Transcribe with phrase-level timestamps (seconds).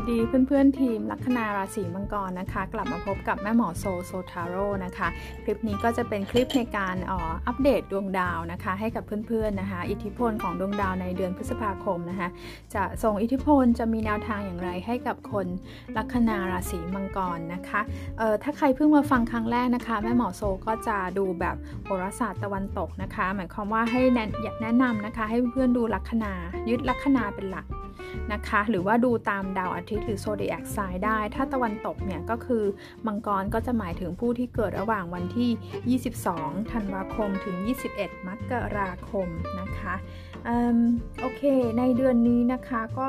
[0.00, 5.08] สดีเพื่อนๆทีมลัคนาราศีมังกรนะคะ กลับมาพบกับแม่หมอโซโซทาโร่นะคะ
[5.44, 7.12] คลิปนี้ก็จะเป็นคลิปในการอ
[7.46, 12.28] อัปเดตดวงดาวนะคะ ให้กับเพื่อนๆนะคะ อิทธิพลของดวงดาวในเดือนพฤษภาคมนะคะ
[12.74, 15.46] จะส่งอิทธิพลจะมีแนวทางอย่างไรให้กับคน
[15.96, 17.80] ลัคนาราศีมังกรนะคะ
[18.18, 24.00] เอ่อถ้าใครเพิ่งมาฟังครั้งแรกนะคะแม่หมอโซก็จะดูแบบโหราศาสตร์ตะวันตกนะคะ หมายความว่าให้
[24.62, 26.32] แนะนำนะคะ ให้เพื่อนๆดูลัคนา
[26.68, 27.66] ยึดลัคนาเป็นหลัก
[28.32, 32.64] นะคะ หรือว่าดูตามดาวอาทิตย์หรือโซเดียกไซด์ได้ ถ้าตะวันตกเนี่ยก็คือ
[33.06, 37.56] มังกรก็จะหมายถึงผู้ที่เกิดระหว่างวันที่ 22 ธันวาคมถึง
[37.92, 39.28] 21 มกราคม
[39.60, 39.94] นะคะ
[41.20, 41.42] โอเค
[41.78, 43.08] ในเดือนนี้นะคะก็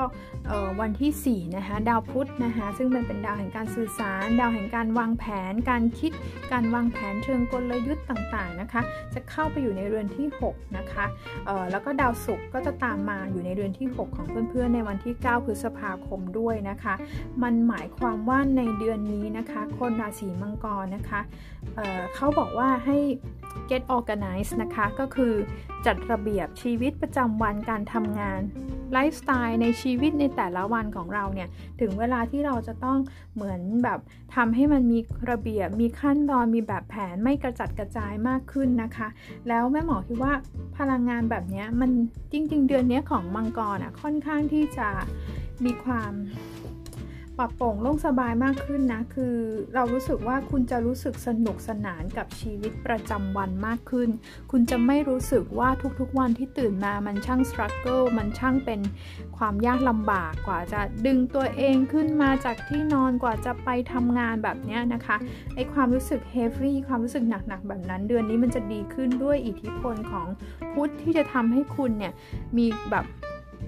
[0.82, 6.12] วันที่ 4 นะคะ ดาวพุธนะคะ ซึ่งมันเป็นดาวแห่งการสื่อสาร ดาวแห่งการวางแผน การคิด
[6.52, 8.82] การวางแผนเชิงกลยุทธ์ต่างๆนะคะ
[9.14, 11.06] จะเข้าไปอยู่ในเรือนที่ 6 นะคะ
[11.72, 16.94] แล้วก็ดาวศุกร์ก็จะตามมาอยู่ในเรือนที่ 6 ของเพื่อนๆ ในวันที่ 9 พฤษภาคมด้วยนะคะ
[17.44, 21.22] มันหมายความว่าในเดือนนี้นะคะ คนราศีมังกรนะคะ
[21.76, 22.98] เเขาบอกว่าให้
[23.70, 25.34] get organized นะคะ ก็คือ
[25.86, 28.42] จัดระเบียบชีวิตประจำวันการทำงาน
[28.94, 33.00] ไลฟ์สไตล์ในชีวิตในแต่ละวันของเราเนี่ย ถึงเวลาที่เราจะต้อง
[33.36, 34.00] เหมือนแบบ
[34.36, 35.00] ทำให้มันมี
[35.32, 39.08] ระเบียบ มีขั้นตอนมีแบบแผนไม่กระจัดกระจายมากขึ้นนะคะ
[39.48, 40.34] แล้วแม่หมอคิดว่า
[40.78, 41.92] พลังงานแบบนี้มัน
[42.32, 44.88] จริง ๆ เดือนนี้ของมังกรอะค่อนข้างที่จะ
[45.66, 46.14] มีความ
[47.42, 49.36] ปรับโปร่งโล่งสบายมากขึ้นนะ คือ
[49.74, 54.10] เรารู้สึกว่าคุณจะรู้สึกสนุกสนานกับชีวิตประจำวันมากขึ้น
[54.52, 55.70] คุณจะไม่รู้สึกว่า
[56.00, 58.80] ทุกๆวันที่ตื่นมามันช่างสครัลเกิลมันช่างเป็น
[59.38, 65.18] ความยากลำบากกว่าจะดึงตัวเองขึ้นมาจากที่นอนกว่าจะไปทำงานแบบนี้นะคะ
[65.56, 70.28] ไอความรู้สึกเฮฟวี่ความรู้สึกหนักๆแบบนั้นเดือนนี้มันจะดีขึ้นด้วยอิทธิพลของ
[70.74, 72.14] พุทธที่จะทำให้คุณเนี่ย
[72.58, 73.06] มีแบบ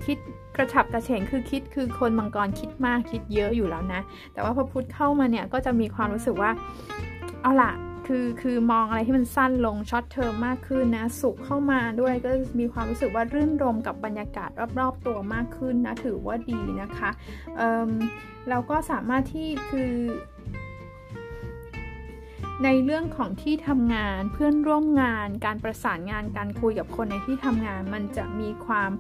[0.06, 0.18] คิด
[0.56, 4.02] กระฉับกระเฉงคือคิดคือคนมังกรคิดมากคิดเยอะอยู่แล้วนะ
[4.34, 6.52] แต่ว่าพอพุธเข้ามาเนี่ยก็จะมีความรู้สึกว่า
[7.42, 7.74] เอาละ
[8.08, 17.10] คือคือมองอะไรที่มันสั้นลงช็อตเทอมมากขึ้นนะสุขเข้ามาด้วยก็มีความรู้สึกว่ารื่นรมกับบรรยากาศรอบๆตัวมากขึ้นนะถือว่าดีนะคะ
[17.58, 19.94] เเราก็สามารถที่คือ
[22.64, 28.92] ในเรื่องของที่ทำงานเพื่อนร่วมงาน การประสานงานการคุยกับคนในที่ทำงาน มันจะมีความ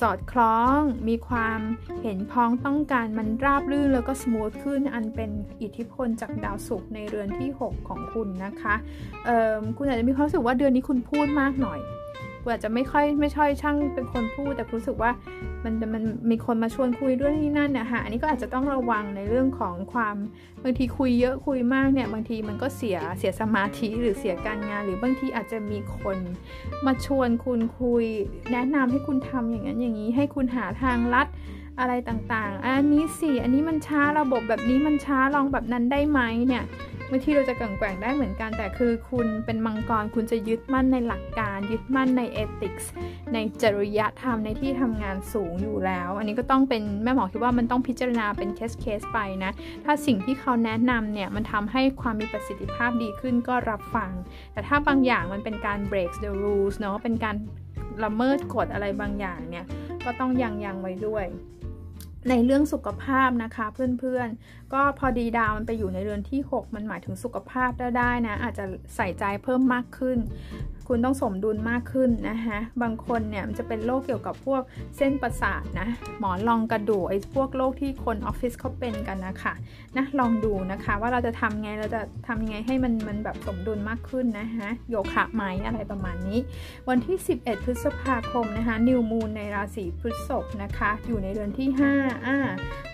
[0.00, 1.60] สอดคล้อง มีความ
[2.02, 5.30] เห็นพ้องต้องการมันราบรื่นแล้วก็สมูทขึ้นอันเป็น
[5.62, 8.74] อิทธิพลจากดาวศุกร์ในเรือนที่ 6 ของคุณนะคะ
[9.76, 11.80] คุณอาจจะมีความรู้สึกว่าเดือนนี้คุณพูดมากหน่อย
[12.42, 15.10] กูอาจจะไม่ค่อยไม่ช่อยช่างเป็นคนพูด แต่รู้สึกว่า
[15.64, 20.16] มันมันมีคนมาชวนคุยด้วยที่นั่นเนี่ยค่ะอันนี้ก็อาจจะต้องระวังในเรื่องของความ
[20.62, 26.18] บางทีคุยเยอะคุยมากเนี่ยบางทีมันก็เสียเสียสมาธิหรือเสียการงาน หรือบางทีอาจจะมีคน
[26.86, 28.04] มาชวนคุณคุย
[28.52, 31.28] แนะนำให้คุณทำอย่างนั้นอย่างนี้ให้คุณหาทางลัด
[31.80, 36.64] อะไรต่างๆ อันนี้สิอันนี้มันช้าระบบแบบนี้มันช้าลองแบบนั้นได้ไหมเนี่ย
[37.10, 42.90] บางทีเราจะแกว่งได้เหมือนกัน แต่คือคุณเป็นมังกรคุณจะยึดมั่นในหลักการ ยึดมั่นในเอติกส์
[43.32, 49.52] ในจริยธรรมในที่ทำงานสูงอยู่แล้ว อันนี้ก็ต้องเป็นแม่หมอคิดว่ามันต้องพิจารณาเป็นเคสเคสไปนะ
[49.84, 54.10] ถ้าสิ่งที่เขาแนะนำเนี่ยมันทำให้ความมีประสิทธิภาพดีขึ้นก็รับฟัง
[54.52, 57.36] แต่ถ้าบางอย่างมันเป็นการ break the rules เนาะเป็นการ
[58.04, 59.64] ละเมิดกฎอะไรบางอย่างเนี่ย
[60.04, 61.26] ก็ต้องยังยังไว้ด้วย
[62.28, 68.64] ในเรื่องสุขภาพนะคะเพื่อนๆ ก็พอดีดาวมันไปอยู่ในเรือนที่ 6 มันหมายถึงสุขภาพได้นะ อาจจะ
[68.96, 70.18] ใส่ใจเพิ่มมากขึ้น
[70.92, 74.62] คุณต้องสมดุลมากขึ้นนะคะบางคนเนี่ยมันจะเป็นโรคเกี่ยวกับพวก
[74.96, 79.54] เส้นประสาทนะหมอนรองกระดูกไอ้พวกโรคที่คนออฟฟิศเขาเป็นกันนะคะ
[79.96, 86.38] นะลองดูนะคะว่าเราจะทำไงเราจะทำยังไงให้มันมันแบบสมดุลมากขึ้นนะคะโยคะไหมอะไรประมาณนี้
[86.88, 91.68] วันที่ 11 พฤษภาคมนะคะ new moon ในราศีพฤษภนะคะอยู่ในเรือนที่
[91.98, 92.38] 5อ่า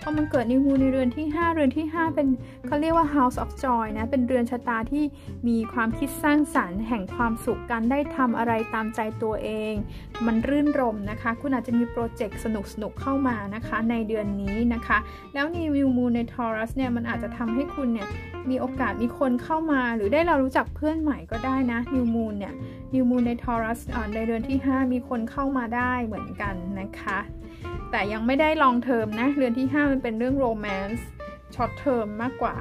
[0.01, 2.27] พอมันเกิด new moon ในเรือนที่ 5เรือนที่ 5 เป็น
[2.65, 5.03] เขาเรียกว่า House of Joy นะเป็นเรือนชะตาที่
[5.47, 9.73] มีความคิดสร้างสรรค์แห่งความสุขกันได้ทำอะไรตามใจตัวเอง
[10.25, 14.97] มันรื่นรมย์นะคะ คุณอาจจะมีโปรเจกต์สนุกสนุกเข้ามานะคะในเดือนนี้นะคะ
[15.33, 18.07] แล้ว new moon ใน Taurus เนี่ยมันอาจจะทำให้คุณเนี่ย
[18.49, 22.53] มีโอกาสมีคนเข้ามา หรือได้เรารู้จักเพื่อนใหม่ก็ได้นะ new moon เนี่ย
[22.93, 23.79] new moon ใน Taurus
[24.15, 27.19] ในเรือนที่ 5 มีคนเข้ามาได้เหมือนกันนะคะ
[27.91, 32.55] แต่ยังไม่ได้ long term นะเรือนที่ 5 มันเป็นเรื่อง romance short term มากกว่า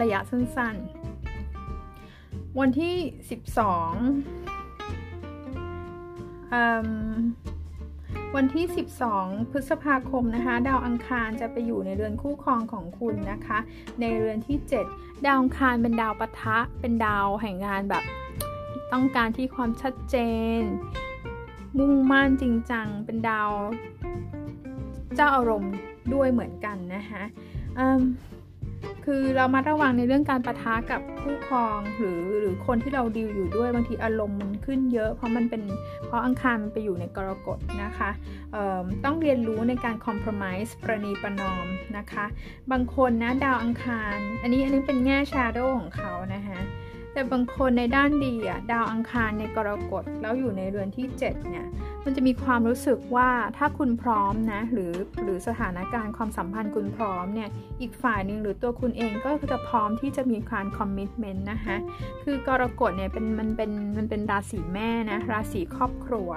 [0.00, 1.11] ระยะสั้นๆ
[2.60, 3.04] วันที่ 12
[8.36, 8.64] วันที่
[9.08, 13.58] 12 พฤษภาคมนะคะ ดาวอังคารจะไปอยู่ในเรือนคู่ครองของคุณนะคะ
[14.00, 14.58] ในเรือนที่
[14.90, 18.04] 7 ดาวอังคารเป็นดาวปะทะ เป็นดาวแห่งงานแบบ
[18.92, 20.16] ต้องการที่ความชัดเจ
[20.58, 20.60] น
[21.78, 23.50] มุ่งมั่นจริงจัง เป็นดาว
[25.14, 25.74] เจ้าอารมณ์
[26.14, 27.22] ด้วยเหมือนกันนะคะ
[29.04, 35.62] คือเรามาระวังในเรื่องการประทะกับคู่ครองหรือหรือคนที่เราดีลอยู่ด้วยบางทีอารมณ์มันขึ้นเยอะ เพราะมันเป็น
[36.06, 38.10] เพราะอังคารมันไปอยู่ในกรกฎนะคะ
[39.04, 42.24] ต้องเรียนรู้ในการคอมเพลมไส์ประนีประนอมนะคะ
[42.72, 46.60] บางคนนะดาวอังคาร อันนี้อันนี้เป็นแง่ shadow ของเขานะคะ
[47.12, 51.66] แต่บางคนในด้านดีอะดาวอังคารในกรกฎแล้วอยู่ในเรือนที่ 7 เนี่ย
[52.04, 57.48] มันจะมีความรู้สึกว่าถ้าคุณพร้อมนะหรือหรือสถานการณ์ความสัมพันธ์คุณพร้อมเนี่ย
[57.80, 61.76] อีกฝ่ายหนึ่งหรือตัวคุณเองก็จะพร้อมที่จะมีการ commitment นะคะ
[62.22, 66.30] คือกรกฎเนี่ยเป็นมันเป็นมันเป็นราศีแม่นะราศีครอบครัว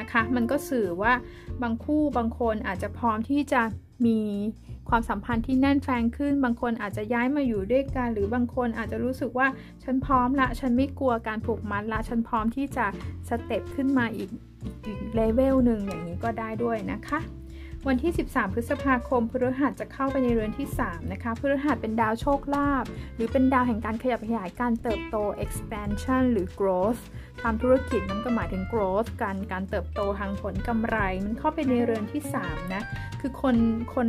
[0.00, 1.12] นะคะมันก็สื่อว่า
[1.62, 3.62] บางคู่บางคนอาจจะพร้อมที่จะ
[4.06, 4.20] มี
[4.88, 9.48] ความสัมพันธ์ที่แน่นแฟงขึ้น บางคนอาจจะย้ายมาอยู่ด้วยกัน หรือบางคนอาจจะรู้สึกว่า
[9.84, 12.86] ฉันพร้อมละ ฉันไม่กลัวการผูกมัดละ ฉันพร้อมที่จะ
[13.28, 14.30] สเต็ปขึ้นมาอีก
[14.86, 17.20] อีกเลเวลหนึ่งอย่างนี้ก็ได้ด้วยนะคะ
[17.88, 22.84] วันที่ 13 พฤษภาคมพฤหัสจะเข้าไปในเรือนที่ 3 นะคะพฤหัสเป็นดาวโชคลาภ
[23.16, 27.02] หรือเป็นดาวแห่งการขยับขยายการเติบโต expansion หรือ growth
[27.42, 32.82] ทำธุรกิจมันก็หมายถึง growth การการเติบโตทางผลกำไร มันเข้าไปในเรือนที่ 3 นะ
[33.20, 33.56] คือคน
[33.94, 34.08] คน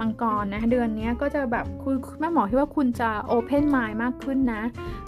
[0.00, 4.62] มังกรนะเดือนนี้ก็จะแบบคุณแม่หมอคิดว่าคุณจะโอเพนไมล์มากขึ้นนะ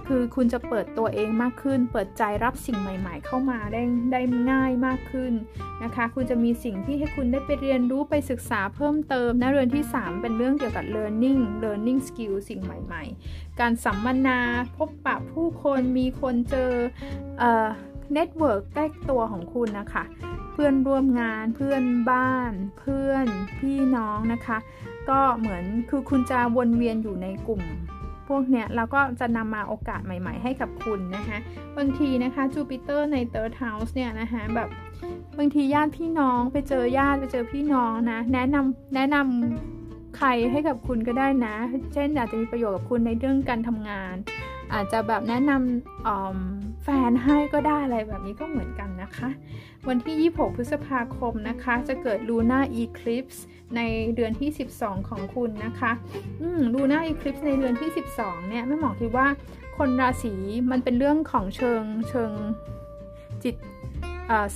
[0.06, 3.82] คือคุณจะเปิดตัวเองมากขึ้น เปิดใจรับสิ่งใหม่ ๆ เข้ามาได้
[4.12, 4.20] ได้
[4.50, 5.32] ง่ายมากขึ้น
[5.82, 14.38] นะคะ คุณจะมีสิ่งที่ให้คุณได้ไปเรียนรู้ไปศึกษาเพิ่มเติมนะเรือนที่ 3 เป็นเรื่องเกี่ยวกับ learning learning skill สิ่งใหม่ ๆ การสัมมนา
[14.76, 16.72] พบปะผู้คนมีคนเจอ
[17.38, 17.68] เอ่อ
[18.12, 20.04] network ใกล้ตัวของคุณนะคะ
[20.62, 23.26] เพื่อนร่วมงาน เพื่อนบ้าน เพื่อน
[23.58, 24.58] พี่น้องนะคะ
[25.10, 27.62] ก็เหมือนคือคุณจะวนเวียนอยู่ในกลุ่ม
[28.28, 31.38] พวกเนี้ยแล้วก็จะนำมาโอกาสใหม่ ๆ ให้กับคุณนะคะ
[31.76, 34.68] บางทีนะคะจูปิเตอร์ใน third house เนี่ยนะคะแบบ
[35.38, 41.56] บางทีญาติพี่น้องไปเจอญาติไปเจอพี่น้องนะแนะนำแนะนำใครให้กับคุณก็ได้นะ
[41.92, 44.14] เช่นอาจจะมีประโยชน์กับคุณในเรื่องการทำงาน
[44.74, 49.28] อาจจะแบบแนะนำแฟนให้ก็ได้อะไรแบบนี้ก็เหมือนกันนะคะ
[49.88, 53.44] วันที่ 26 พฤษภาคมนะคะ จะเกิดลูน่าอีคลิปส์
[53.76, 53.80] ใน
[54.14, 55.92] เดือนที่ 12 ของคุณนะคะ
[56.40, 59.28] อืมลูน่าอีคลิปส์ในเดือนที่ 12 เนี่ยแม่หมอคิดว่า
[59.78, 60.34] คนราศี
[60.70, 62.32] มันเป็นเรื่องของเชิงเชิง
[63.42, 63.56] จิต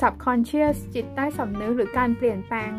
[0.01, 2.71] subconscious จิตใต้สำนึกหรือการเปลี่ยนแปลง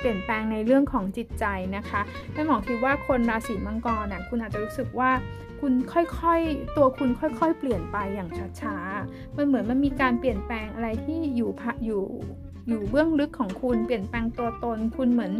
[0.00, 1.44] เปลี่ยนแปลงในเรื่องของจิตใจ
[1.76, 2.00] นะคะ
[2.32, 5.10] แม่หมอคิดว่าคนราศีมังกรน่ะคุณอาจจะรู้สึกว่า
[5.60, 8.28] คุณค่อยๆ ตัวคุณค่อยๆ เปลี่ยนไปอย่าง
[8.60, 11.50] ช้าๆ มันเหมือนมันมีการเปลี่ยนแปลงอะไรที่อยู่
[11.84, 12.04] อยู่
[12.68, 15.32] อยู่เบื้องลึกของคุณเปลี่ยนแปลงตัวตน คุณเหมือน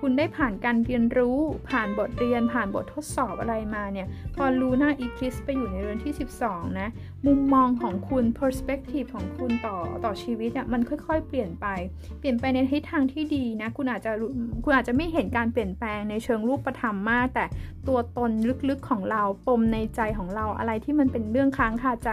[0.00, 1.38] คุณได้ผ่านการเรียนรู้
[1.70, 4.06] ผ่านบทเรียน ผ่านบททดสอบอะไรมาเนี่ย
[4.36, 6.12] พอรู้หน้าอีคลิสไปอยู่ในเรือนที่
[6.44, 6.88] 12 นะ
[7.26, 11.66] มุมมองของคุณ perspective ของคุณต่อต่อชีวิตอะมันค่อยๆ เปลี่ยนไป
[12.18, 14.12] เปลี่ยนไปในทิศทางที่ดีนะ คุณอาจจะ
[14.64, 17.44] คุณอาจจะไม่เห็นการเปลี่ยนแปลงในเชิงรูปธรรมมาก แต่
[17.88, 18.30] ตัวตน
[18.68, 22.10] ลึกๆของเรา ปมในใจของเราอะไรที่มันเป็นเรื่องค้างคาใจ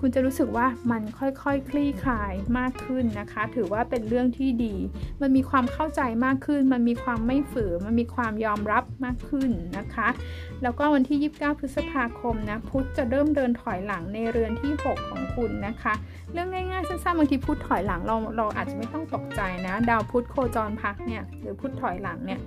[0.00, 4.74] คุณจะรู้สึกว่ามันค่อยๆคคลี่คลายมากขึ้นนะคะ ถือว่าเป็นเรื่องที่ดี
[5.20, 10.08] มันมีความเข้าใจมากขึ้น มันมีความไม่ฝืนมันมีความยอมรับมากขึ้นนะคะ
[10.62, 15.94] แล้วก็วันที่ 29 พฤษภาคมนะพุธจะเริ่มเดินถอยหลังในเรือนที่ 6 ของคุณนะคะ
[16.32, 22.40] เรื่องง่ายๆสั้นๆบางทีพุธถอยหลังเราเราอาจจะไม่ต้องตกใจนะ ดาวพุธโคจรพักเนี่ยหรือพุธถอยหลังเนี่ย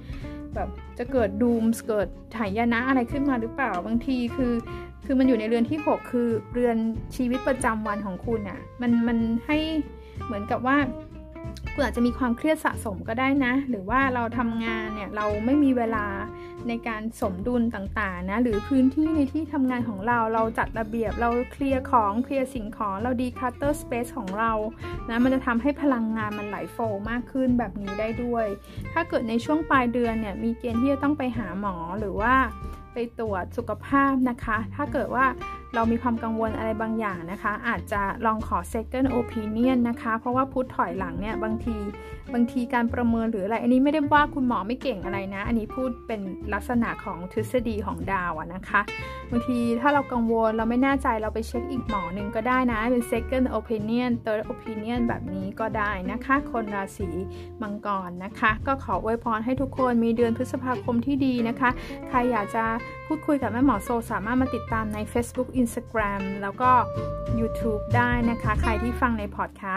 [0.56, 4.54] แบบจะเกิดดูมเกิดถ่ายนะอะไรขึ้นมาหรือเปล่าบางทีคือ
[5.06, 6.78] คือมันอยู่ในเรือนที่ 6 คือเรือน
[7.16, 9.58] ชีวิตประจำวันของคุณอะ่ะมันมันให้
[10.26, 10.78] เหมือนกับว่า
[11.74, 16.06] คุณอาจจะมีความเครียดสะสมก็ได้นะ หรือว่าเราทำงานเนี่ยเราไม่มีเวลา
[16.68, 24.52] ในการสมดุลต่างๆนะ หรือพื้นที่ในที่ทำงานของเราเราจัดระเบียบ เราเคลียร์ของเคลียร์สิ่งของเราดีคัตเตอร์สเปซของเรา
[25.10, 26.78] นะมันจะทำให้พลังงานมันไหลโฟ
[27.10, 28.46] มากขึ้นแบบนี้ได้ด้วย
[28.94, 32.34] ถ้าเกิดในช่วงปลายเดือนเนี่ยมีเกณฑ์ที่จะต้องไปหาหมอหรือว่า
[32.94, 35.26] ไปตรวจสุขภาพนะคะ ถ้าเกิดว่า
[35.76, 41.78] เรามีความกังวลอะไรบางอย่างนะคะ อาจจะลองขอ second opinion นะคะ เพราะว่าพุทถอยหลังเนี่ยบางที
[42.34, 46.22] บางทีการประเมินหรืออะไร อันนี้ไม่ได้ว่าคุณหมอไม่เก่งอะไรนะ อันนี้พูดเป็น
[46.54, 48.82] ลักษณะของทฤษฎีของดาวนะคะ
[49.32, 57.10] บางทีถ้าเรากังวลเราไม่แน่ใจเราไปเช็คอีกหมอหนึ่งก็ได้นะ เป็น second opinion third opinion แบบนี้ก็ได้นะคะ คนราศี
[57.62, 61.70] มังกรนะคะ ก็ขออวยพรให้ทุกคนมีเดือนพฤษภาคมที่ดีนะคะ
[62.08, 62.66] ใครอยากจะ
[63.14, 66.72] พูดคุยกับแม่หมอโซสามารถมาติดตามใน Facebook Instagram แล้วก็
[67.40, 69.70] YouTube ได้นะคะ ใครที่ฟังในพอดแคส